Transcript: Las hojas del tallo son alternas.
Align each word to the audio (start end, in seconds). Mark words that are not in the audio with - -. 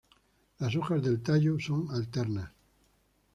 Las 0.57 0.75
hojas 0.75 1.03
del 1.03 1.21
tallo 1.21 1.59
son 1.59 1.91
alternas. 1.91 2.49